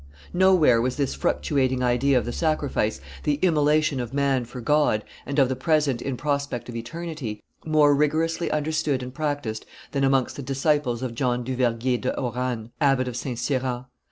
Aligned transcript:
Nowhere 0.33 0.81
was 0.81 0.95
this 0.95 1.15
fructuating 1.15 1.83
idea 1.83 2.17
of 2.17 2.25
the 2.25 2.31
sacrifice, 2.31 2.99
the 3.23 3.35
immolation 3.43 3.99
of 3.99 4.15
man 4.15 4.45
for 4.45 4.59
God 4.59 5.03
and 5.27 5.37
of 5.37 5.47
the 5.47 5.55
present 5.55 6.01
in 6.01 6.17
prospect 6.17 6.67
of 6.69 6.75
eternity, 6.75 7.43
more 7.67 7.93
rigorously 7.93 8.49
understood 8.49 9.03
and 9.03 9.13
practised 9.13 9.63
than 9.91 10.03
amongst 10.03 10.37
the 10.37 10.41
disciples 10.41 11.03
of 11.03 11.13
John 11.13 11.43
du 11.43 11.55
Vergier 11.55 11.99
de 12.01 12.11
Hauranne, 12.19 12.71
Abbot 12.81 13.07
of 13.07 13.15
St. 13.15 13.37
Cyran. 13.37 13.85